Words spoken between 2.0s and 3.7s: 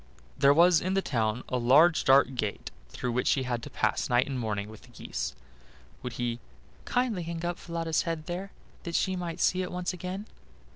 dark gate, through which she had to